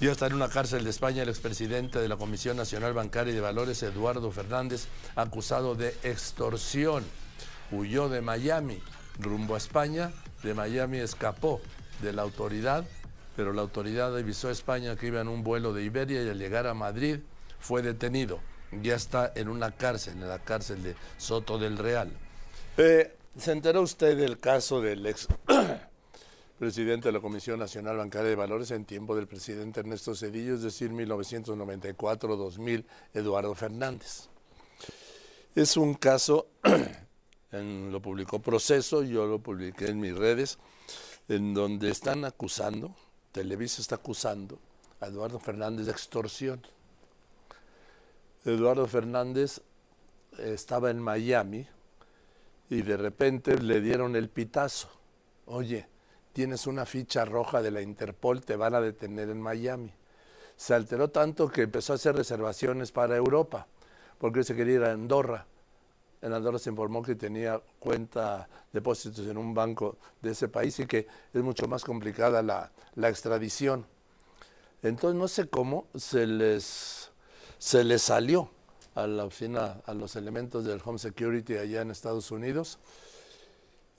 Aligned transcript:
Ya 0.00 0.12
está 0.12 0.28
en 0.28 0.34
una 0.34 0.48
cárcel 0.48 0.84
de 0.84 0.90
España 0.90 1.24
el 1.24 1.28
expresidente 1.28 1.98
de 1.98 2.08
la 2.08 2.16
Comisión 2.16 2.56
Nacional 2.56 2.92
Bancaria 2.92 3.32
y 3.32 3.34
de 3.34 3.40
Valores, 3.40 3.82
Eduardo 3.82 4.30
Fernández, 4.30 4.86
acusado 5.16 5.74
de 5.74 5.88
extorsión. 6.04 7.04
Huyó 7.72 8.08
de 8.08 8.20
Miami 8.20 8.80
rumbo 9.18 9.56
a 9.56 9.58
España, 9.58 10.12
de 10.44 10.54
Miami 10.54 10.98
escapó 10.98 11.60
de 12.00 12.12
la 12.12 12.22
autoridad, 12.22 12.84
pero 13.34 13.52
la 13.52 13.62
autoridad 13.62 14.16
avisó 14.16 14.46
a 14.48 14.52
España 14.52 14.94
que 14.94 15.08
iba 15.08 15.20
en 15.20 15.26
un 15.26 15.42
vuelo 15.42 15.72
de 15.72 15.82
Iberia 15.82 16.22
y 16.22 16.28
al 16.28 16.38
llegar 16.38 16.68
a 16.68 16.74
Madrid 16.74 17.18
fue 17.58 17.82
detenido. 17.82 18.38
Ya 18.70 18.94
está 18.94 19.32
en 19.34 19.48
una 19.48 19.72
cárcel, 19.72 20.14
en 20.14 20.28
la 20.28 20.38
cárcel 20.38 20.80
de 20.80 20.94
Soto 21.16 21.58
del 21.58 21.76
Real. 21.76 22.12
Eh, 22.76 23.16
¿Se 23.36 23.50
enteró 23.50 23.82
usted 23.82 24.16
del 24.16 24.38
caso 24.38 24.80
del 24.80 25.04
ex 25.06 25.26
presidente 26.58 27.08
de 27.08 27.12
la 27.12 27.20
Comisión 27.20 27.60
Nacional 27.60 27.96
Bancaria 27.96 28.30
de 28.30 28.36
Valores 28.36 28.72
en 28.72 28.84
tiempo 28.84 29.14
del 29.14 29.28
presidente 29.28 29.80
Ernesto 29.80 30.14
Cedillo, 30.14 30.54
es 30.54 30.62
decir, 30.62 30.90
1994-2000, 30.90 32.84
Eduardo 33.14 33.54
Fernández? 33.54 34.28
Es 35.54 35.76
un 35.76 35.94
caso, 35.94 36.48
en, 37.52 37.92
lo 37.92 38.02
publicó 38.02 38.40
Proceso, 38.40 39.04
yo 39.04 39.26
lo 39.26 39.38
publiqué 39.38 39.86
en 39.86 40.00
mis 40.00 40.16
redes, 40.16 40.58
en 41.28 41.54
donde 41.54 41.90
están 41.90 42.24
acusando, 42.24 42.94
Televisa 43.30 43.80
está 43.80 43.94
acusando 43.94 44.58
a 45.00 45.06
Eduardo 45.06 45.38
Fernández 45.38 45.86
de 45.86 45.92
extorsión. 45.92 46.60
Eduardo 48.44 48.86
Fernández 48.86 49.60
estaba 50.38 50.90
en 50.90 51.00
Miami 51.00 51.68
y 52.70 52.82
de 52.82 52.96
repente 52.96 53.56
le 53.58 53.80
dieron 53.80 54.16
el 54.16 54.28
pitazo. 54.28 54.88
Oye, 55.46 55.86
tienes 56.38 56.68
una 56.68 56.86
ficha 56.86 57.24
roja 57.24 57.62
de 57.62 57.72
la 57.72 57.82
Interpol, 57.82 58.44
te 58.44 58.54
van 58.54 58.72
a 58.72 58.80
detener 58.80 59.28
en 59.28 59.40
Miami. 59.40 59.92
Se 60.56 60.72
alteró 60.72 61.10
tanto 61.10 61.48
que 61.48 61.62
empezó 61.62 61.92
a 61.92 61.96
hacer 61.96 62.14
reservaciones 62.14 62.92
para 62.92 63.16
Europa, 63.16 63.66
porque 64.18 64.44
se 64.44 64.54
quería 64.54 64.74
ir 64.74 64.84
a 64.84 64.92
Andorra. 64.92 65.46
En 66.22 66.32
Andorra 66.32 66.60
se 66.60 66.70
informó 66.70 67.02
que 67.02 67.16
tenía 67.16 67.60
cuenta, 67.80 68.48
depósitos 68.72 69.26
en 69.26 69.36
un 69.36 69.52
banco 69.52 69.96
de 70.22 70.30
ese 70.30 70.46
país 70.46 70.78
y 70.78 70.86
que 70.86 71.08
es 71.34 71.42
mucho 71.42 71.66
más 71.66 71.82
complicada 71.82 72.40
la, 72.40 72.70
extradición. 73.08 73.84
Entonces 74.84 75.18
no 75.18 75.26
sé 75.26 75.48
cómo 75.48 75.88
se 75.96 76.24
les, 76.24 77.10
se 77.58 77.82
les 77.82 78.00
salió 78.00 78.48
a 78.94 79.08
la 79.08 79.24
oficina, 79.24 79.80
a 79.86 79.92
los 79.92 80.14
elementos 80.14 80.64
del 80.64 80.80
Home 80.84 81.00
Security 81.00 81.56
allá 81.56 81.82
en 81.82 81.90
Estados 81.90 82.30
Unidos. 82.30 82.78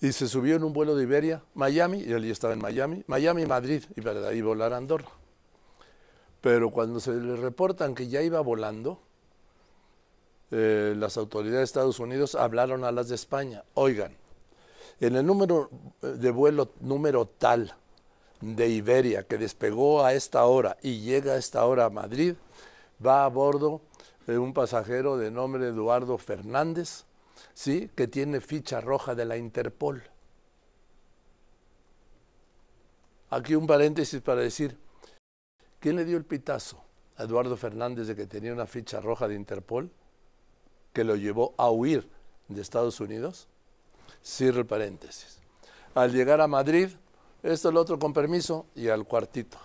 Y 0.01 0.11
se 0.13 0.27
subió 0.27 0.55
en 0.55 0.63
un 0.63 0.71
vuelo 0.71 0.95
de 0.95 1.03
Iberia, 1.03 1.43
Miami, 1.53 1.99
y 1.99 2.11
él 2.11 2.23
ya 2.23 2.31
estaba 2.31 2.53
en 2.53 2.59
Miami, 2.59 3.03
Miami, 3.07 3.45
Madrid, 3.45 3.83
y 3.95 4.01
para 4.01 4.27
ahí 4.27 4.41
volar 4.41 4.73
a 4.73 4.77
Andorra. 4.77 5.09
Pero 6.41 6.71
cuando 6.71 6.99
se 6.99 7.11
le 7.11 7.35
reportan 7.35 7.95
que 7.95 8.07
ya 8.07 8.21
iba 8.21 8.39
volando, 8.39 8.99
eh, 10.51 10.95
las 10.97 11.17
autoridades 11.17 11.59
de 11.59 11.63
Estados 11.65 11.99
Unidos 11.99 12.35
hablaron 12.35 12.85
a 12.85 12.91
las 12.91 13.09
de 13.09 13.15
España. 13.15 13.63
Oigan, 13.73 14.15
en 15.01 15.15
el 15.15 15.25
número 15.25 15.69
de 16.01 16.31
vuelo 16.31 16.71
número 16.79 17.25
tal 17.25 17.75
de 18.41 18.69
Iberia 18.69 19.23
que 19.23 19.37
despegó 19.37 20.03
a 20.03 20.13
esta 20.13 20.45
hora 20.45 20.77
y 20.81 21.01
llega 21.01 21.33
a 21.33 21.37
esta 21.37 21.65
hora 21.65 21.85
a 21.85 21.89
Madrid, 21.89 22.35
va 23.05 23.25
a 23.25 23.27
bordo 23.27 23.81
un 24.27 24.53
pasajero 24.53 25.17
de 25.17 25.31
nombre 25.31 25.67
Eduardo 25.67 26.17
Fernández, 26.17 27.05
¿sí? 27.53 27.89
que 27.95 28.07
tiene 28.07 28.41
ficha 28.41 28.81
roja 28.81 29.15
de 29.15 29.25
la 29.25 29.37
Interpol. 29.37 30.03
Aquí 33.29 33.55
un 33.55 33.67
paréntesis 33.67 34.21
para 34.21 34.41
decir, 34.41 34.77
¿quién 35.79 35.95
le 35.95 36.05
dio 36.05 36.17
el 36.17 36.25
pitazo 36.25 36.83
a 37.17 37.23
Eduardo 37.23 37.55
Fernández 37.57 38.07
de 38.07 38.15
que 38.15 38.25
tenía 38.25 38.53
una 38.53 38.65
ficha 38.65 38.99
roja 39.01 39.27
de 39.27 39.35
Interpol 39.35 39.91
que 40.93 41.03
lo 41.03 41.15
llevó 41.15 41.53
a 41.57 41.69
huir 41.69 42.09
de 42.47 42.61
Estados 42.61 42.99
Unidos? 42.99 43.47
Cierro 44.23 44.59
el 44.59 44.65
paréntesis. 44.65 45.39
Al 45.93 46.11
llegar 46.11 46.41
a 46.41 46.47
Madrid, 46.47 46.89
esto, 47.43 47.69
el 47.69 47.77
otro 47.77 47.99
con 47.99 48.13
permiso 48.13 48.65
y 48.75 48.89
al 48.89 49.05
cuartito. 49.05 49.57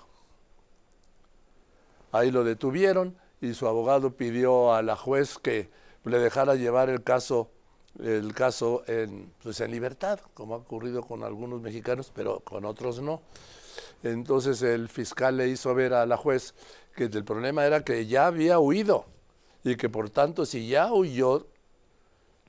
Ahí 2.12 2.31
lo 2.31 2.45
detuvieron, 2.45 3.17
y 3.41 3.55
su 3.55 3.67
abogado 3.67 4.17
pidió 4.17 4.73
a 4.75 4.83
la 4.83 4.97
juez 4.97 5.39
que 5.39 5.69
le 6.05 6.19
dejara 6.19 6.55
llevar 6.55 6.89
el 6.89 7.03
caso 7.03 7.51
el 8.03 8.34
caso 8.34 8.82
en, 8.87 9.32
pues 9.43 9.60
en 9.60 9.71
libertad, 9.71 10.21
como 10.34 10.55
ha 10.55 10.59
ocurrido 10.59 11.03
con 11.03 11.22
algunos 11.22 11.60
mexicanos, 11.60 12.10
pero 12.15 12.41
con 12.41 12.65
otros 12.65 13.00
no. 13.00 13.22
Entonces 14.03 14.62
el 14.62 14.88
fiscal 14.88 15.37
le 15.37 15.49
hizo 15.49 15.75
ver 15.75 15.94
a 15.94 16.06
la 16.06 16.16
juez 16.16 16.55
que 16.94 17.05
el 17.05 17.25
problema 17.25 17.65
era 17.65 17.84
que 17.84 18.06
ya 18.06 18.27
había 18.27 18.59
huido 18.59 19.06
y 19.65 19.77
que 19.77 19.88
por 19.88 20.10
tanto 20.10 20.44
si 20.47 20.69
ya 20.69 20.93
huyó, 20.93 21.47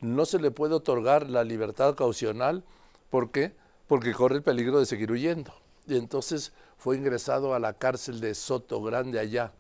no 0.02 0.26
se 0.26 0.40
le 0.40 0.52
puede 0.52 0.74
otorgar 0.74 1.30
la 1.30 1.44
libertad 1.44 1.96
caucional. 1.96 2.64
¿Por 3.10 3.32
qué? 3.32 3.56
Porque 3.88 4.14
corre 4.14 4.36
el 4.36 4.44
peligro 4.44 4.80
de 4.80 4.86
seguir 4.86 5.12
huyendo. 5.12 5.54
Y 5.88 5.98
entonces 5.98 6.52
fue 6.78 6.98
ingresado 6.98 7.54
a 7.54 7.60
la 7.60 7.74
cárcel 7.74 8.20
de 8.20 8.36
Soto 8.36 8.82
Grande 8.82 9.20
allá, 9.20 9.54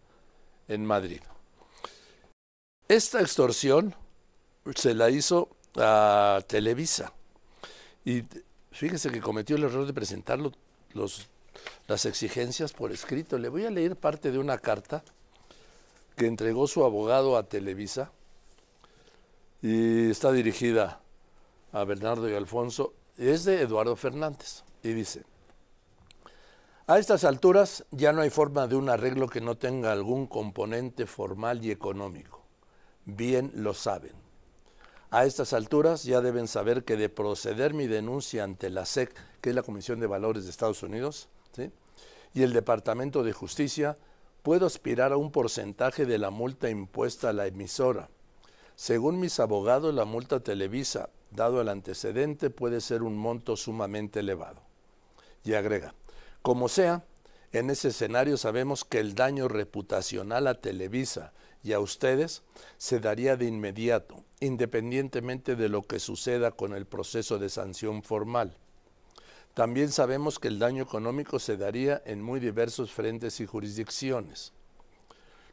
en 0.68 0.86
Madrid. 0.86 1.22
Esta 2.88 3.22
extorsión 3.22 3.96
se 4.76 4.94
la 4.94 5.10
hizo 5.10 5.50
a 5.78 6.42
Televisa. 6.48 7.14
Y 8.04 8.24
fíjese 8.72 9.10
que 9.10 9.22
cometió 9.22 9.56
el 9.56 9.64
error 9.64 9.86
de 9.86 9.94
presentar 9.94 10.40
los, 10.40 11.28
las 11.88 12.06
exigencias 12.06 12.74
por 12.74 12.92
escrito. 12.92 13.38
Le 13.38 13.50
voy 13.50 13.66
a 13.66 13.72
leer 13.72 13.96
parte 13.96 14.32
de 14.32 14.38
una 14.38 14.58
carta 14.58 15.04
que 16.16 16.28
entregó 16.28 16.68
su 16.68 16.84
abogado 16.86 17.38
a 17.38 17.44
Televisa 17.44 18.12
y 19.62 20.10
está 20.10 20.32
dirigida 20.32 21.02
a 21.72 21.84
Bernardo 21.84 22.30
y 22.30 22.36
Alfonso. 22.36 22.94
Es 23.18 23.46
de 23.46 23.62
Eduardo 23.62 23.96
Fernández 23.96 24.64
y 24.84 24.94
dice, 24.94 25.24
a 26.88 27.00
estas 27.00 27.24
alturas 27.24 27.84
ya 27.90 28.14
no 28.14 28.22
hay 28.22 28.30
forma 28.30 28.68
de 28.68 28.76
un 28.76 28.90
arreglo 28.90 29.28
que 29.28 29.42
no 29.42 29.56
tenga 29.56 29.92
algún 29.92 30.28
componente 30.28 31.08
formal 31.08 31.66
y 31.66 31.72
económico. 31.72 32.44
Bien 33.06 33.52
lo 33.56 33.74
saben. 33.74 34.25
A 35.16 35.24
estas 35.24 35.54
alturas 35.54 36.04
ya 36.04 36.20
deben 36.20 36.46
saber 36.46 36.84
que 36.84 36.98
de 36.98 37.08
proceder 37.08 37.74
mi 37.74 37.88
denuncia 37.88 38.44
ante 38.44 38.70
la 38.70 38.86
SEC, 38.86 39.16
que 39.40 39.52
es 39.52 39.56
la 39.56 39.64
Comisión 39.64 40.02
de 40.02 40.08
Valores 40.08 40.44
de 40.44 40.50
Estados 40.50 40.84
Unidos, 40.84 41.30
y 42.34 42.44
el 42.44 42.52
Departamento 42.52 43.24
de 43.24 43.32
Justicia, 43.32 43.98
puedo 44.44 44.66
aspirar 44.66 45.14
a 45.14 45.16
un 45.16 45.32
porcentaje 45.32 46.06
de 46.06 46.18
la 46.18 46.32
multa 46.32 46.70
impuesta 46.70 47.30
a 47.30 47.34
la 47.34 47.48
emisora. 47.48 48.10
Según 48.76 49.22
mis 49.22 49.40
abogados, 49.40 49.94
la 49.94 50.04
multa 50.04 50.42
Televisa, 50.42 51.10
dado 51.32 51.62
el 51.62 51.70
antecedente, 51.70 52.50
puede 52.50 52.82
ser 52.82 53.02
un 53.02 53.16
monto 53.16 53.56
sumamente 53.56 54.20
elevado. 54.20 54.64
Y 55.46 55.54
agrega, 55.54 55.96
como 56.42 56.68
sea, 56.68 57.06
en 57.54 57.70
ese 57.70 57.88
escenario 57.88 58.36
sabemos 58.36 58.84
que 58.84 59.00
el 59.00 59.16
daño 59.16 59.48
reputacional 59.48 60.46
a 60.48 60.60
Televisa 60.60 61.32
y 61.64 61.72
a 61.72 61.80
ustedes 61.80 62.44
se 62.76 63.00
daría 63.00 63.38
de 63.38 63.46
inmediato, 63.46 64.25
independientemente 64.40 65.56
de 65.56 65.70
lo 65.70 65.82
que 65.82 66.00
suceda 66.00 66.52
con 66.52 66.74
el 66.74 66.86
proceso 66.86 67.40
de 67.40 67.50
sanción 67.50 68.04
formal. 68.04 68.58
También 69.54 69.92
sabemos 69.92 70.40
que 70.40 70.50
el 70.50 70.60
daño 70.60 70.84
económico 70.84 71.40
se 71.40 71.58
daría 71.58 72.02
en 72.06 72.22
muy 72.22 72.40
diversos 72.40 72.92
frentes 72.92 73.40
y 73.40 73.46
jurisdicciones. 73.46 74.52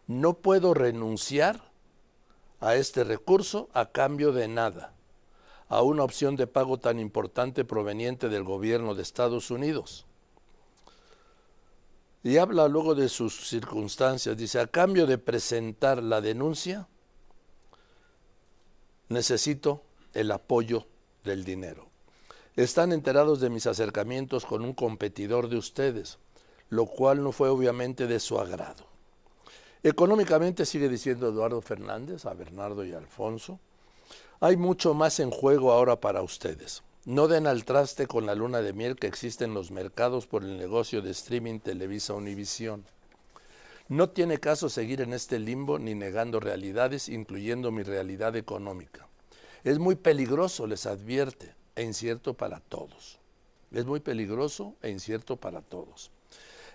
No 0.07 0.35
puedo 0.35 0.75
renunciar 0.75 1.71
a 2.61 2.75
este 2.75 3.05
recurso 3.05 3.69
a 3.73 3.91
cambio 3.91 4.33
de 4.33 4.49
nada, 4.49 4.95
a 5.69 5.83
una 5.83 6.03
opción 6.03 6.37
de 6.37 6.47
pago 6.47 6.79
tan 6.79 6.99
importante 6.99 7.65
proveniente 7.65 8.29
del 8.29 8.43
gobierno 8.43 8.95
de 8.95 9.03
Estados 9.03 9.51
Unidos 9.51 10.07
y 12.23 12.37
habla 12.37 12.69
luego 12.69 12.95
de 12.95 13.09
sus 13.09 13.49
circunstancias. 13.49 14.37
Dice, 14.37 14.61
a 14.61 14.67
cambio 14.67 15.07
de 15.07 15.19
presentar 15.19 16.03
la 16.03 16.21
denuncia, 16.21 16.89
necesito 19.09 19.83
el 20.15 20.31
apoyo 20.31 20.87
del 21.25 21.45
dinero. 21.45 21.89
Están 22.57 22.93
enterados 22.93 23.41
de 23.41 23.51
mis 23.51 23.67
acercamientos 23.67 24.45
con 24.45 24.63
un 24.63 24.75
competidor 24.75 25.49
de 25.49 25.57
ustedes, 25.57 26.19
lo 26.69 26.87
cual 26.87 27.23
no 27.23 27.33
fue 27.33 27.49
obviamente 27.49 28.07
de 28.07 28.21
su 28.21 28.39
agrado. 28.39 28.87
Económicamente, 29.83 30.65
sigue 30.65 30.89
diciendo 30.89 31.29
Eduardo 31.29 31.61
Fernández 31.61 32.25
a 32.27 32.35
Bernardo 32.35 32.85
y 32.85 32.93
Alfonso, 32.93 33.59
hay 34.41 34.57
mucho 34.57 34.95
más 34.95 35.19
en 35.21 35.31
juego 35.31 35.73
ahora 35.73 36.01
para 36.01 36.23
ustedes. 36.23 36.83
No 37.05 37.27
den 37.27 37.47
al 37.47 37.65
traste 37.65 38.07
con 38.07 38.27
la 38.27 38.35
luna 38.35 38.61
de 38.61 38.73
miel 38.73 38.97
que 38.97 39.09
existe 39.09 39.45
en 39.45 39.55
los 39.55 39.71
mercados 39.71 40.27
por 40.27 40.45
el 40.45 40.57
negocio 40.57 41.03
de 41.03 41.11
streaming 41.11 41.59
Televisa 41.59 42.15
Univisión. 42.15 42.85
No 43.89 44.11
tiene 44.11 44.39
caso 44.39 44.69
seguir 44.69 45.01
en 45.01 45.13
este 45.13 45.39
limbo 45.39 45.79
ni 45.79 45.95
negando 45.95 46.41
realidades, 46.41 47.09
incluyendo 47.09 47.71
mi 47.71 47.83
realidad 47.83 48.37
económica. 48.37 49.09
Es 49.65 49.79
muy 49.79 49.97
peligroso, 49.97 50.67
les 50.67 50.87
advierte, 50.87 51.55
e 51.75 51.83
incierto 51.83 52.35
para 52.35 52.61
todos. 52.61 53.19
Es 53.73 53.85
muy 53.87 54.01
peligroso 54.01 54.75
e 54.83 54.91
incierto 54.91 55.37
para 55.37 55.63
todos. 55.63 56.11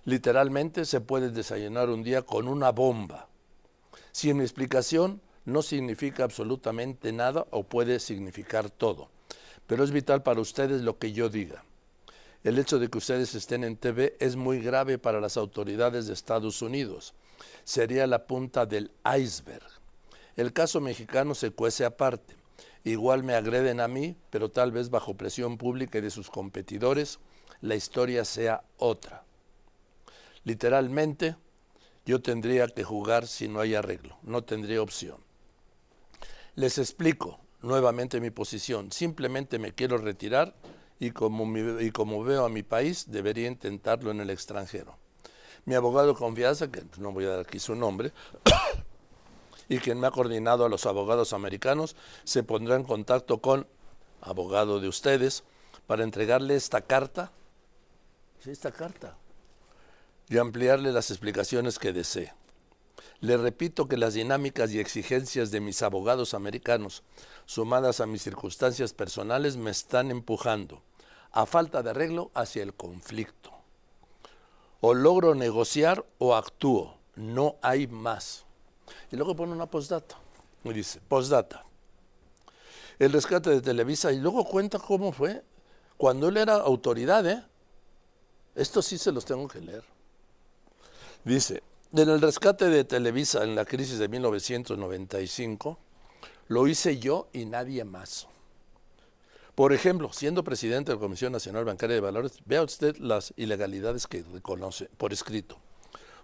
Literalmente 0.06 0.86
se 0.86 1.02
puede 1.02 1.30
desayunar 1.30 1.90
un 1.90 2.04
día 2.04 2.22
con 2.22 2.48
una 2.48 2.72
bomba. 2.72 3.28
Si 4.12 4.34
mi 4.34 4.44
explicación 4.44 5.22
no 5.46 5.62
significa 5.62 6.24
absolutamente 6.24 7.12
nada 7.12 7.46
o 7.52 7.64
puede 7.64 8.00
significar 8.00 8.70
todo, 8.70 9.10
pero 9.68 9.84
es 9.84 9.92
vital 9.92 10.24
para 10.24 10.42
ustedes 10.42 10.82
lo 10.82 10.98
que 10.98 11.12
yo 11.12 11.30
diga. 11.30 11.64
El 12.48 12.58
hecho 12.60 12.80
de 12.80 12.88
que 12.88 12.98
ustedes 12.98 13.36
estén 13.36 13.66
en 13.66 13.76
TV 13.76 14.16
es 14.22 14.38
muy 14.38 14.62
grave 14.62 14.98
para 14.98 15.20
las 15.20 15.36
autoridades 15.36 16.08
de 16.08 16.14
Estados 16.14 16.62
Unidos. 16.62 17.14
Sería 17.66 18.08
la 18.08 18.26
punta 18.26 18.66
del 18.66 18.90
iceberg. 19.20 19.68
El 20.38 20.54
caso 20.54 20.80
mexicano 20.80 21.36
se 21.36 21.52
cuece 21.52 21.84
aparte. 21.84 22.36
Igual 22.86 23.24
me 23.24 23.34
agreden 23.34 23.82
a 23.82 23.90
mí, 23.90 24.16
pero 24.30 24.48
tal 24.50 24.72
vez 24.72 24.90
bajo 24.90 25.18
presión 25.18 25.58
pública 25.58 25.98
y 25.98 26.02
de 26.02 26.10
sus 26.10 26.30
competidores, 26.30 27.20
la 27.60 27.76
historia 27.76 28.24
sea 28.24 28.64
otra. 28.78 29.26
Literalmente, 30.46 31.36
yo 32.06 32.22
tendría 32.22 32.66
que 32.70 32.86
jugar 32.86 33.28
si 33.28 33.50
no 33.50 33.60
hay 33.60 33.76
arreglo, 33.76 34.20
no 34.24 34.46
tendría 34.46 34.82
opción. 34.82 35.18
Les 36.56 36.78
explico 36.78 37.42
nuevamente 37.62 38.22
mi 38.22 38.30
posición, 38.30 38.94
simplemente 38.94 39.60
me 39.60 39.74
quiero 39.74 39.98
retirar 39.98 40.56
y 41.00 41.12
como, 41.12 41.58
y 41.80 41.92
como 41.92 42.24
veo 42.24 42.46
a 42.46 42.50
mi 42.50 42.64
país, 42.64 43.06
debería 43.10 43.48
intentarlo 43.48 44.12
en 44.12 44.22
el 44.22 44.30
extranjero. 44.30 44.98
Mi 45.66 45.76
abogado 45.76 46.08
de 46.08 46.14
confianza, 46.14 46.72
que 46.72 46.84
no 46.98 47.12
voy 47.12 47.26
a 47.26 47.30
dar 47.30 47.40
aquí 47.42 47.60
su 47.60 47.76
nombre, 47.76 48.14
y 49.70 49.80
quien 49.80 50.00
me 50.00 50.08
ha 50.08 50.12
coordinado 50.12 50.66
a 50.66 50.70
los 50.70 50.86
abogados 50.86 51.34
americanos, 51.34 51.96
se 52.24 52.44
pondrá 52.44 52.76
en 52.76 52.84
contacto 52.84 53.40
con 53.40 53.68
abogado 54.22 54.80
de 54.80 54.88
ustedes 54.88 55.44
para 55.86 56.04
entregarle 56.04 56.56
esta 56.56 56.82
carta, 56.82 57.32
esta 58.46 58.72
carta, 58.72 59.18
y 60.30 60.38
ampliarle 60.38 60.92
las 60.92 61.12
explicaciones 61.12 61.80
que 61.80 61.94
desee. 61.94 62.34
Le 63.20 63.38
repito 63.38 63.88
que 63.88 63.98
las 63.98 64.14
dinámicas 64.14 64.72
y 64.72 64.80
exigencias 64.80 65.52
de 65.52 65.60
mis 65.60 65.82
abogados 65.82 66.34
americanos, 66.34 67.04
sumadas 67.46 68.00
a 68.00 68.06
mis 68.06 68.22
circunstancias 68.22 68.94
personales, 68.94 69.58
me 69.58 69.72
están 69.72 70.12
empujando, 70.12 70.84
a 71.32 71.46
falta 71.46 71.84
de 71.84 71.90
arreglo, 71.90 72.32
hacia 72.34 72.64
el 72.64 72.74
conflicto. 72.74 73.52
O 74.82 74.94
logro 74.94 75.34
negociar 75.36 76.06
o 76.20 76.36
actúo, 76.36 76.98
no 77.16 77.56
hay 77.62 77.88
más. 77.88 78.46
Y 79.12 79.16
luego 79.16 79.36
pone 79.36 79.54
una 79.54 79.66
postdata, 79.66 80.18
y 80.64 80.74
dice, 80.74 81.02
postdata, 81.08 81.66
el 83.00 83.12
rescate 83.12 83.50
de 83.50 83.62
Televisa, 83.62 84.12
y 84.12 84.20
luego 84.20 84.44
cuenta 84.46 84.80
cómo 84.80 85.12
fue 85.12 85.44
cuando 85.98 86.30
él 86.30 86.38
era 86.38 86.56
autoridad, 86.56 87.26
¿eh? 87.26 87.44
Esto 88.56 88.82
sí 88.82 88.98
se 88.98 89.12
los 89.12 89.26
tengo 89.26 89.48
que 89.48 89.62
leer. 89.62 89.84
Dice, 91.24 91.62
en 91.94 92.10
el 92.10 92.22
rescate 92.22 92.66
de 92.66 92.84
Televisa 92.84 93.44
en 93.44 93.56
la 93.56 93.66
crisis 93.66 93.98
de 93.98 94.08
1995, 94.08 95.80
lo 96.50 96.68
hice 96.68 97.00
yo 97.00 97.30
y 97.34 97.46
nadie 97.46 97.84
más. 97.86 98.28
Por 99.56 99.74
ejemplo, 99.74 100.12
siendo 100.14 100.44
presidente 100.44 100.92
de 100.92 100.98
la 100.98 101.02
Comisión 101.02 101.32
Nacional 101.32 101.66
Bancaria 101.66 101.96
de 101.96 102.02
Valores, 102.02 102.40
vea 102.46 102.62
usted 102.62 102.98
las 102.98 103.34
ilegalidades 103.38 104.06
que 104.06 104.24
reconoce 104.32 104.90
por 104.98 105.14
escrito. 105.14 105.58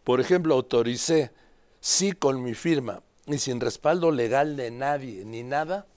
Por 0.04 0.20
ejemplo, 0.20 0.54
autoricé, 0.54 1.32
sí 1.80 2.12
con 2.12 2.44
mi 2.44 2.54
firma 2.54 3.02
y 3.26 3.38
sin 3.38 3.60
respaldo 3.60 4.12
legal 4.12 4.56
de 4.56 4.70
nadie 4.70 5.24
ni 5.26 5.44
nada, 5.44 5.88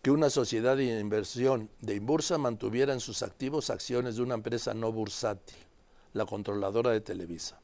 que 0.00 0.12
una 0.12 0.30
sociedad 0.30 0.76
de 0.76 1.00
inversión 1.00 1.68
de 1.80 1.96
Inbursa 1.96 2.38
mantuviera 2.38 2.92
en 2.92 3.00
sus 3.00 3.22
activos 3.22 3.68
acciones 3.68 4.16
de 4.16 4.22
una 4.22 4.34
empresa 4.34 4.74
no 4.74 4.92
bursátil, 4.92 5.58
la 6.12 6.24
controladora 6.24 6.92
de 6.92 7.00
Televisa. 7.00 7.60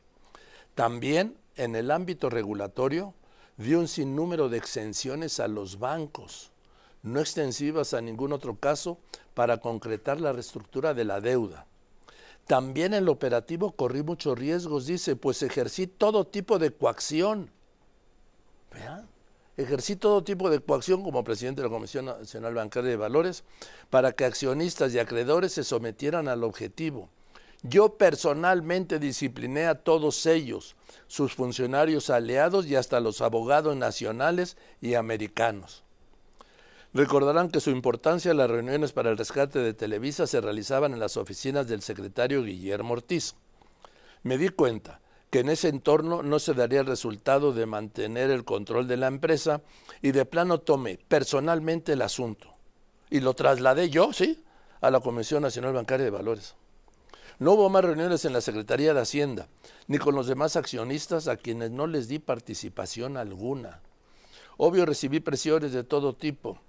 También 0.75 1.37
en 1.57 1.77
el 1.77 1.91
ámbito 1.91 2.31
regulatorio 2.31 3.15
dio 3.57 3.79
un 3.79 3.89
sinnúmero 3.89 4.49
de 4.49 4.59
exenciones 4.59 5.41
a 5.41 5.49
los 5.49 5.79
bancos, 5.79 6.51
no 7.03 7.21
extensivas 7.21 7.95
a 7.95 8.01
ningún 8.01 8.33
otro 8.33 8.57
caso, 8.57 8.99
para 9.35 9.59
concretar 9.59 10.21
la 10.21 10.33
reestructura 10.33 10.95
de 10.95 11.05
la 11.05 11.21
deuda. 11.21 11.67
También 12.47 12.93
en 12.93 13.05
el 13.05 13.09
operativo 13.09 13.73
corrí 13.73 14.03
muchos 14.03 14.39
riesgos, 14.39 14.87
dice, 14.87 15.17
pues 15.17 15.43
ejercí 15.43 15.87
todo 15.87 16.27
tipo 16.27 16.59
de 16.59 16.71
coacción. 16.71 17.51
Vean, 18.73 19.09
ejercí 19.57 19.97
todo 19.97 20.23
tipo 20.23 20.51
de 20.51 20.61
coacción 20.61 21.03
como 21.03 21.25
presidente 21.25 21.63
de 21.63 21.69
la 21.69 21.75
Comisión 21.75 22.07
Nacional 22.07 22.55
Bancaria 22.55 22.91
de 22.91 22.97
Valores 22.97 23.45
para 23.89 24.13
que 24.13 24.25
accionistas 24.25 24.93
y 24.93 24.99
acreedores 24.99 25.53
se 25.53 25.65
sometieran 25.65 26.29
al 26.29 26.45
objetivo 26.45 27.09
yo 27.65 27.97
personalmente 27.97 28.99
discipliné 28.99 29.65
a 29.65 29.75
todos 29.75 30.27
ellos, 30.27 30.77
sus 31.07 31.35
funcionarios 31.35 32.11
aliados 32.11 32.67
y 32.67 32.77
hasta 32.77 33.01
los 33.01 33.23
abogados 33.23 33.75
nacionales 33.75 34.59
y 34.83 34.95
americanos. 34.95 35.83
Recordarán 36.93 37.51
que 37.51 37.61
su 37.61 37.71
importancia 37.71 38.31
en 38.31 38.37
las 38.37 38.51
reuniones 38.51 38.93
para 38.93 39.11
el 39.11 39.19
rescate 39.19 39.59
de 39.59 39.73
Televisa 39.73 40.27
se 40.27 40.41
realizaban 40.41 40.93
en 40.93 41.01
las 41.01 41.17
oficinas 41.17 41.67
del 41.67 41.81
secretario 41.81 42.45
Guillermo 42.45 42.93
Ortiz. 42.93 43.35
Me 44.23 44.39
di 44.39 44.51
cuenta 44.51 45.01
que 45.31 45.41
en 45.41 45.49
ese 45.49 45.69
entorno 45.69 46.23
no 46.23 46.39
se 46.39 46.55
daría 46.55 46.81
el 46.81 46.87
resultado 46.87 47.53
de 47.53 47.67
mantener 47.67 48.31
el 48.31 48.45
control 48.45 48.87
de 48.87 48.99
la 48.99 49.09
empresa 49.09 49.63
y 50.03 50.13
de 50.13 50.27
plano 50.27 50.59
tomé 50.61 50.99
personalmente 51.09 51.95
el 51.95 52.03
asunto 52.03 52.55
y 53.11 53.21
lo 53.21 53.35
trasladé 53.35 53.91
yo, 53.91 54.13
sí, 54.13 54.45
a 54.81 54.91
la 54.91 55.01
Comisión 55.01 55.43
Nacional 55.43 55.73
Bancaria 55.73 56.05
de 56.05 56.11
Valores. 56.11 56.55
No 57.39 57.53
hubo 57.53 57.69
más 57.69 57.85
reuniones 57.85 58.25
en 58.25 58.33
la 58.33 58.41
Secretaría 58.41 58.95
de 58.95 59.01
Hacienda, 59.01 59.49
ni 59.89 59.99
con 59.99 60.15
los 60.15 60.29
demás 60.29 60.55
accionistas 60.55 61.27
a 61.27 61.37
quienes 61.37 61.73
no 61.73 61.89
les 61.89 62.07
di 62.07 62.21
participación 62.21 63.17
alguna. 63.17 63.81
Obvio 64.57 64.87
recibí 64.87 65.19
presiones 65.19 65.73
de 65.73 65.83
todo 65.83 66.15
tipo, 66.15 66.61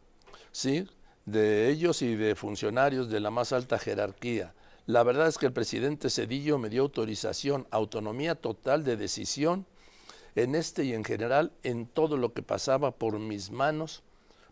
¿sí? 0.52 0.88
De 1.26 1.70
ellos 1.70 2.02
y 2.02 2.16
de 2.16 2.36
funcionarios 2.36 3.10
de 3.10 3.20
la 3.20 3.30
más 3.30 3.54
alta 3.54 3.78
jerarquía. 3.78 4.56
La 4.88 5.04
verdad 5.04 5.28
es 5.28 5.38
que 5.38 5.46
el 5.46 5.54
presidente 5.54 6.10
Cedillo 6.10 6.58
me 6.58 6.70
dio 6.70 6.82
autorización, 6.82 7.68
autonomía 7.70 8.34
total 8.34 8.84
de 8.84 8.98
decisión 8.98 9.68
en 10.36 10.56
este 10.56 10.84
y 10.84 10.94
en 10.94 11.04
general 11.04 11.52
en 11.62 11.86
todo 11.86 12.18
lo 12.18 12.34
que 12.34 12.42
pasaba 12.42 12.92
por 12.92 13.20
mis 13.20 13.52
manos, 13.52 14.02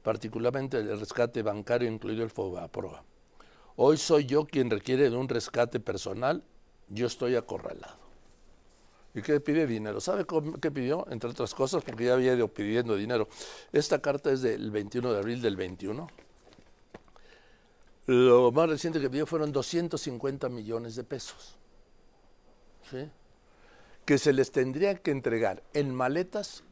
particularmente 0.03 0.77
el 0.77 0.99
rescate 0.99 1.41
bancario, 1.41 1.89
incluido 1.89 2.23
el 2.23 2.29
FOBAPROA. 2.29 3.03
Hoy 3.75 3.97
soy 3.97 4.25
yo 4.25 4.45
quien 4.45 4.69
requiere 4.69 5.09
de 5.09 5.15
un 5.15 5.27
rescate 5.27 5.79
personal, 5.79 6.43
yo 6.89 7.07
estoy 7.07 7.35
acorralado. 7.35 8.03
¿Y 9.15 9.21
qué 9.21 9.39
pide 9.39 9.67
dinero? 9.67 10.01
¿Sabe 10.01 10.25
qué 10.59 10.71
pidió? 10.71 11.05
Entre 11.09 11.29
otras 11.29 11.53
cosas, 11.53 11.83
porque 11.83 12.05
ya 12.05 12.13
había 12.13 12.33
ido 12.33 12.47
pidiendo 12.47 12.95
dinero. 12.95 13.27
Esta 13.71 13.99
carta 13.99 14.31
es 14.31 14.41
del 14.41 14.71
21 14.71 15.13
de 15.13 15.19
abril 15.19 15.41
del 15.41 15.55
21. 15.55 16.07
Lo 18.07 18.51
más 18.51 18.69
reciente 18.69 18.99
que 18.99 19.09
pidió 19.09 19.25
fueron 19.25 19.51
250 19.51 20.49
millones 20.49 20.95
de 20.95 21.03
pesos. 21.03 21.55
¿Sí? 22.89 23.09
Que 24.05 24.17
se 24.17 24.33
les 24.33 24.51
tendría 24.51 24.95
que 24.95 25.11
entregar 25.11 25.63
en 25.73 25.93
maletas, 25.93 26.63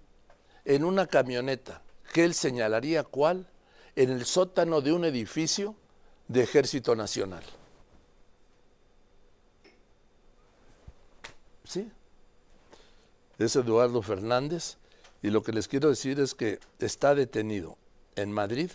en 0.65 0.83
una 0.83 1.07
camioneta, 1.07 1.83
que 2.11 2.23
él 2.25 2.33
señalaría 2.33 3.03
cuál, 3.03 3.47
en 3.95 4.09
el 4.09 4.25
sótano 4.25 4.81
de 4.81 4.93
un 4.93 5.05
edificio 5.05 5.75
de 6.31 6.43
Ejército 6.43 6.95
Nacional. 6.95 7.43
¿Sí? 11.65 11.91
Es 13.37 13.55
Eduardo 13.57 14.01
Fernández 14.01 14.77
y 15.21 15.29
lo 15.29 15.43
que 15.43 15.51
les 15.51 15.67
quiero 15.67 15.89
decir 15.89 16.21
es 16.21 16.33
que 16.33 16.59
está 16.79 17.15
detenido 17.15 17.77
en 18.15 18.31
Madrid 18.31 18.71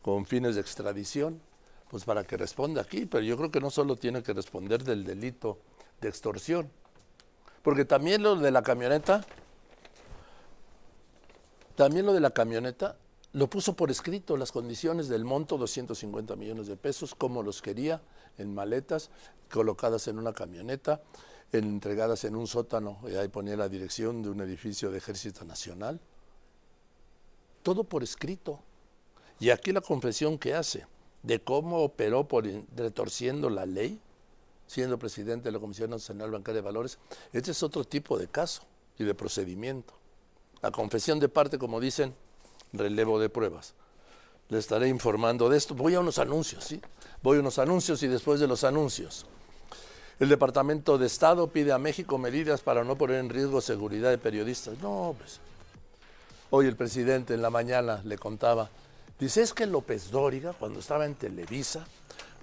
con 0.00 0.24
fines 0.24 0.54
de 0.54 0.62
extradición, 0.62 1.42
pues 1.90 2.04
para 2.04 2.24
que 2.24 2.38
responda 2.38 2.80
aquí, 2.80 3.04
pero 3.04 3.22
yo 3.24 3.36
creo 3.36 3.50
que 3.50 3.60
no 3.60 3.70
solo 3.70 3.96
tiene 3.96 4.22
que 4.22 4.32
responder 4.32 4.82
del 4.82 5.04
delito 5.04 5.58
de 6.00 6.08
extorsión, 6.08 6.70
porque 7.62 7.84
también 7.84 8.22
lo 8.22 8.36
de 8.36 8.50
la 8.50 8.62
camioneta, 8.62 9.22
también 11.76 12.06
lo 12.06 12.14
de 12.14 12.20
la 12.20 12.30
camioneta 12.30 12.96
lo 13.32 13.48
puso 13.48 13.76
por 13.76 13.90
escrito 13.90 14.36
las 14.36 14.50
condiciones 14.50 15.08
del 15.08 15.24
monto, 15.24 15.56
250 15.56 16.34
millones 16.36 16.66
de 16.66 16.76
pesos, 16.76 17.14
como 17.14 17.42
los 17.42 17.62
quería, 17.62 18.02
en 18.38 18.52
maletas, 18.52 19.10
colocadas 19.50 20.08
en 20.08 20.18
una 20.18 20.32
camioneta, 20.32 21.00
entregadas 21.52 22.24
en 22.24 22.34
un 22.34 22.46
sótano, 22.46 22.98
y 23.08 23.14
ahí 23.14 23.28
ponía 23.28 23.56
la 23.56 23.68
dirección 23.68 24.22
de 24.22 24.30
un 24.30 24.40
edificio 24.40 24.90
de 24.90 24.98
Ejército 24.98 25.44
Nacional. 25.44 26.00
Todo 27.62 27.84
por 27.84 28.02
escrito. 28.02 28.60
Y 29.38 29.50
aquí 29.50 29.72
la 29.72 29.80
confesión 29.80 30.38
que 30.38 30.54
hace 30.54 30.86
de 31.22 31.40
cómo 31.40 31.78
operó 31.82 32.26
por 32.26 32.46
retorciendo 32.76 33.48
la 33.48 33.66
ley, 33.66 34.00
siendo 34.66 34.98
presidente 34.98 35.44
de 35.44 35.52
la 35.52 35.58
Comisión 35.58 35.90
Nacional 35.90 36.30
Bancaria 36.30 36.62
de 36.62 36.64
Valores, 36.64 36.98
este 37.32 37.50
es 37.52 37.62
otro 37.62 37.84
tipo 37.84 38.18
de 38.18 38.28
caso 38.28 38.62
y 38.98 39.04
de 39.04 39.14
procedimiento. 39.14 39.94
La 40.62 40.70
confesión 40.70 41.18
de 41.20 41.28
parte, 41.28 41.58
como 41.58 41.80
dicen, 41.80 42.14
relevo 42.72 43.18
de 43.20 43.28
pruebas. 43.28 43.74
Le 44.48 44.58
estaré 44.58 44.88
informando 44.88 45.48
de 45.48 45.56
esto. 45.56 45.74
Voy 45.74 45.94
a 45.94 46.00
unos 46.00 46.18
anuncios, 46.18 46.64
¿sí? 46.64 46.80
Voy 47.22 47.36
a 47.36 47.40
unos 47.40 47.58
anuncios 47.58 48.02
y 48.02 48.08
después 48.08 48.40
de 48.40 48.48
los 48.48 48.64
anuncios. 48.64 49.26
El 50.18 50.28
Departamento 50.28 50.98
de 50.98 51.06
Estado 51.06 51.46
pide 51.46 51.72
a 51.72 51.78
México 51.78 52.18
medidas 52.18 52.60
para 52.60 52.84
no 52.84 52.96
poner 52.96 53.20
en 53.20 53.30
riesgo 53.30 53.60
seguridad 53.60 54.10
de 54.10 54.18
periodistas. 54.18 54.78
No, 54.82 55.14
pues. 55.16 55.40
Hoy 56.50 56.66
el 56.66 56.76
presidente 56.76 57.32
en 57.32 57.42
la 57.42 57.50
mañana 57.50 58.02
le 58.04 58.18
contaba, 58.18 58.68
dice, 59.18 59.40
es 59.40 59.54
que 59.54 59.66
López 59.66 60.10
Dóriga, 60.10 60.52
cuando 60.52 60.80
estaba 60.80 61.06
en 61.06 61.14
Televisa, 61.14 61.86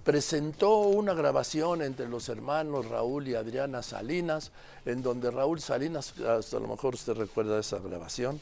presentó 0.05 0.77
una 0.77 1.13
grabación 1.13 1.81
entre 1.81 2.07
los 2.07 2.29
hermanos 2.29 2.85
Raúl 2.85 3.27
y 3.27 3.35
Adriana 3.35 3.83
Salinas, 3.83 4.51
en 4.85 5.03
donde 5.03 5.29
Raúl 5.29 5.59
Salinas, 5.59 6.13
hasta 6.21 6.55
a 6.55 6.59
lo 6.61 6.69
mejor 6.69 6.93
usted 6.93 7.13
recuerda 7.13 7.59
esa 7.59 7.79
grabación, 7.79 8.39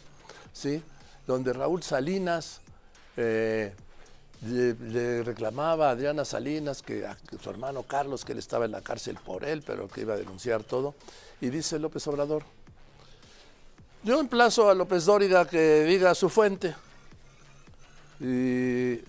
¿sí? 0.54 0.84
Donde 1.28 1.54
Raúl 1.54 1.82
Salinas 1.84 2.62
eh, 3.18 3.74
le, 4.44 5.24
reclamaba 5.24 5.90
a 5.90 5.92
Adriana 5.92 6.26
Salinas 6.26 6.82
que, 6.82 7.06
a, 7.06 7.18
su 7.42 7.50
hermano 7.50 7.84
Carlos, 7.84 8.26
que 8.26 8.34
él 8.34 8.40
estaba 8.40 8.66
en 8.66 8.72
la 8.72 8.82
cárcel 8.82 9.18
por 9.24 9.46
él, 9.46 9.64
pero 9.66 9.88
que 9.88 10.02
iba 10.02 10.14
a 10.14 10.18
denunciar 10.18 10.64
todo. 10.64 10.96
Y 11.42 11.50
dice 11.50 11.80
López 11.80 12.06
Obrador, 12.08 12.44
yo 14.04 14.20
emplazo 14.20 14.70
a 14.70 14.76
López 14.76 15.06
Dóriga 15.06 15.48
que 15.48 15.84
diga 15.84 16.14
su 16.14 16.30
fuente. 16.30 16.76
Y 18.20 19.00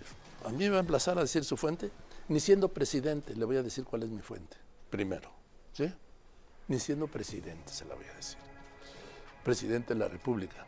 a 0.44 0.48
mí 0.50 0.64
me 0.64 0.70
va 0.70 0.76
a 0.76 0.80
emplazar 0.80 1.18
a 1.18 1.22
decir 1.22 1.44
su 1.44 1.56
fuente. 1.56 1.90
Ni 2.28 2.40
siendo 2.40 2.68
presidente, 2.68 3.36
le 3.36 3.44
voy 3.44 3.56
a 3.56 3.62
decir 3.62 3.84
cuál 3.84 4.02
es 4.02 4.08
mi 4.08 4.20
fuente. 4.20 4.56
Primero, 4.90 5.30
¿sí? 5.72 5.92
Ni 6.68 6.80
siendo 6.80 7.06
presidente, 7.06 7.72
se 7.72 7.84
la 7.84 7.94
voy 7.94 8.06
a 8.06 8.14
decir. 8.14 8.38
Presidente 9.44 9.94
de 9.94 10.00
la 10.00 10.08
República. 10.08 10.66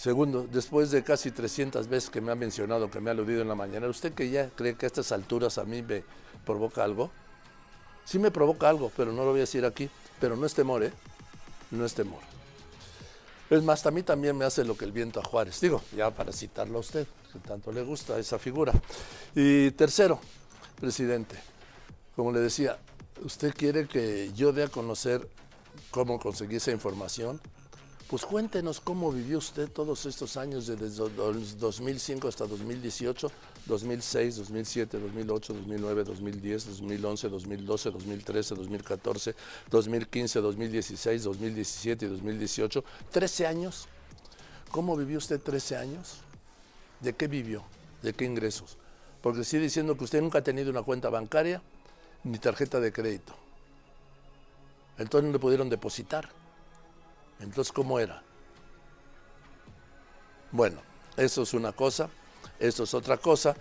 Segundo, 0.00 0.48
después 0.50 0.90
de 0.90 1.04
casi 1.04 1.30
300 1.30 1.86
veces 1.86 2.08
que 2.08 2.22
me 2.22 2.32
ha 2.32 2.34
mencionado, 2.34 2.90
que 2.90 3.00
me 3.00 3.10
ha 3.10 3.12
aludido 3.12 3.42
en 3.42 3.48
la 3.48 3.54
mañana, 3.54 3.86
¿usted 3.86 4.14
que 4.14 4.30
ya 4.30 4.48
cree 4.48 4.74
que 4.74 4.86
a 4.86 4.88
estas 4.88 5.12
alturas 5.12 5.58
a 5.58 5.64
mí 5.64 5.82
me 5.82 6.04
provoca 6.46 6.82
algo? 6.82 7.10
Sí 8.06 8.18
me 8.18 8.30
provoca 8.30 8.70
algo, 8.70 8.90
pero 8.96 9.12
no 9.12 9.24
lo 9.24 9.32
voy 9.32 9.40
a 9.40 9.42
decir 9.42 9.62
aquí. 9.66 9.90
Pero 10.18 10.36
no 10.36 10.46
es 10.46 10.54
temor, 10.54 10.84
¿eh? 10.84 10.92
No 11.70 11.84
es 11.84 11.92
temor. 11.92 12.20
Es 13.50 13.62
más, 13.62 13.84
a 13.84 13.90
mí 13.90 14.02
también 14.02 14.38
me 14.38 14.46
hace 14.46 14.64
lo 14.64 14.74
que 14.74 14.86
el 14.86 14.92
viento 14.92 15.20
a 15.20 15.22
Juárez. 15.22 15.60
Digo, 15.60 15.82
ya 15.94 16.10
para 16.10 16.32
citarlo 16.32 16.78
a 16.78 16.80
usted, 16.80 17.06
que 17.30 17.38
tanto 17.40 17.70
le 17.70 17.82
gusta 17.82 18.18
esa 18.18 18.38
figura. 18.38 18.72
Y 19.34 19.70
tercero, 19.72 20.18
presidente, 20.80 21.36
como 22.16 22.32
le 22.32 22.40
decía, 22.40 22.78
¿usted 23.22 23.52
quiere 23.54 23.86
que 23.86 24.32
yo 24.32 24.54
dé 24.54 24.62
a 24.62 24.68
conocer 24.68 25.28
cómo 25.90 26.18
conseguí 26.18 26.56
esa 26.56 26.70
información? 26.70 27.38
Pues 28.10 28.26
cuéntenos 28.26 28.80
cómo 28.80 29.12
vivió 29.12 29.38
usted 29.38 29.70
todos 29.70 30.04
estos 30.04 30.36
años 30.36 30.66
desde 30.66 30.88
2005 30.88 32.26
hasta 32.26 32.44
2018, 32.44 33.30
2006, 33.66 34.36
2007, 34.36 34.98
2008, 34.98 35.54
2009, 35.54 36.02
2010, 36.02 36.66
2011, 36.66 37.28
2012, 37.28 37.90
2013, 37.92 38.54
2014, 38.56 39.34
2015, 39.70 40.40
2016, 40.40 41.22
2017 41.22 42.04
y 42.04 42.08
2018. 42.08 42.84
13 43.12 43.46
años. 43.46 43.86
¿Cómo 44.72 44.96
vivió 44.96 45.18
usted 45.18 45.40
13 45.40 45.76
años? 45.76 46.16
¿De 46.98 47.12
qué 47.12 47.28
vivió? 47.28 47.62
¿De 48.02 48.12
qué 48.12 48.24
ingresos? 48.24 48.76
Porque 49.22 49.44
sigue 49.44 49.62
diciendo 49.62 49.96
que 49.96 50.02
usted 50.02 50.20
nunca 50.20 50.38
ha 50.38 50.42
tenido 50.42 50.72
una 50.72 50.82
cuenta 50.82 51.10
bancaria 51.10 51.62
ni 52.24 52.38
tarjeta 52.38 52.80
de 52.80 52.92
crédito. 52.92 53.36
Entonces 54.98 55.28
no 55.28 55.32
le 55.32 55.38
pudieron 55.38 55.70
depositar. 55.70 56.40
Entonces, 57.40 57.72
¿cómo 57.72 57.98
era? 57.98 58.22
Bueno, 60.52 60.80
eso 61.16 61.42
es 61.42 61.54
una 61.54 61.72
cosa, 61.72 62.08
eso 62.58 62.84
es 62.84 62.94
otra 62.94 63.16
cosa, 63.16 63.56